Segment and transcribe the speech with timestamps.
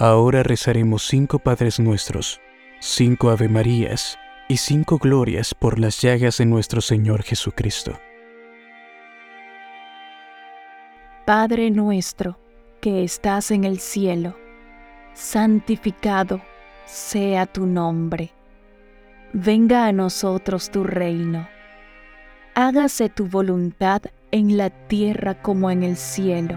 [0.00, 2.40] Ahora rezaremos cinco Padres Nuestros,
[2.78, 7.98] cinco Ave Marías y cinco Glorias por las llagas de nuestro Señor Jesucristo.
[11.26, 12.38] Padre nuestro,
[12.80, 14.36] que estás en el cielo,
[15.14, 16.40] santificado
[16.86, 18.30] sea tu nombre.
[19.32, 21.48] Venga a nosotros tu reino.
[22.54, 26.56] Hágase tu voluntad en la tierra como en el cielo.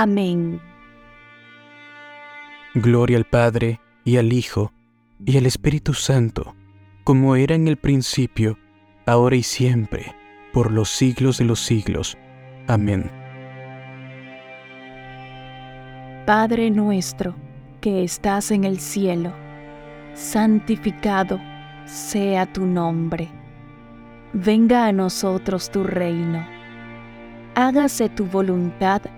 [0.00, 0.60] Amén.
[2.74, 4.72] Gloria al Padre, y al Hijo,
[5.26, 6.54] y al Espíritu Santo,
[7.02, 8.56] como era en el principio,
[9.06, 10.14] ahora y siempre,
[10.52, 12.16] por los siglos de los siglos.
[12.68, 13.10] Amén.
[16.26, 17.34] Padre nuestro,
[17.80, 19.32] que estás en el cielo,
[20.14, 21.40] santificado
[21.86, 23.28] sea tu nombre
[24.32, 26.46] venga a nosotros tu reino.
[27.54, 29.02] Hágase tu voluntad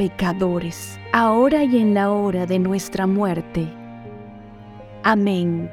[0.00, 3.68] pecadores, ahora y en la hora de nuestra muerte.
[5.02, 5.70] Amén.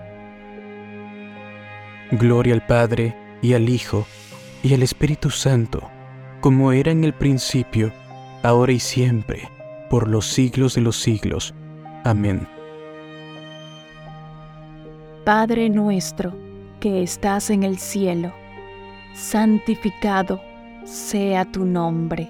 [2.12, 4.06] Gloria al Padre, y al Hijo,
[4.64, 5.82] y el Espíritu Santo,
[6.42, 7.94] como era en el principio,
[8.44, 9.50] ahora y siempre,
[9.90, 11.54] por los siglos de los siglos.
[12.04, 12.46] Amén.
[15.24, 16.36] Padre nuestro,
[16.82, 18.34] que estás en el cielo,
[19.14, 20.42] santificado
[20.84, 22.30] sea tu nombre.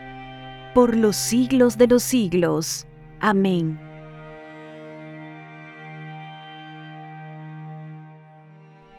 [0.73, 2.87] por los siglos de los siglos.
[3.19, 3.79] Amén.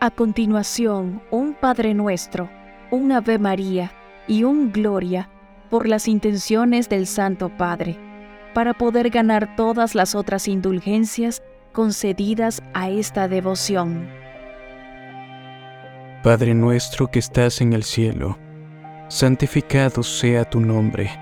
[0.00, 2.50] A continuación, un Padre Nuestro,
[2.90, 3.92] un Ave María
[4.26, 5.30] y un Gloria
[5.70, 7.96] por las intenciones del Santo Padre,
[8.52, 11.40] para poder ganar todas las otras indulgencias
[11.72, 14.08] concedidas a esta devoción.
[16.22, 18.38] Padre nuestro que estás en el cielo,
[19.08, 21.21] santificado sea tu nombre.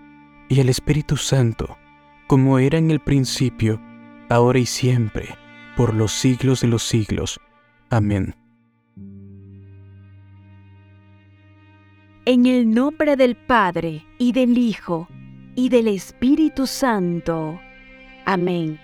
[0.51, 1.77] y al Espíritu Santo,
[2.27, 3.79] como era en el principio,
[4.27, 5.29] ahora y siempre,
[5.77, 7.39] por los siglos de los siglos.
[7.89, 8.35] Amén.
[12.25, 15.07] En el nombre del Padre, y del Hijo,
[15.55, 17.57] y del Espíritu Santo.
[18.25, 18.77] Amén.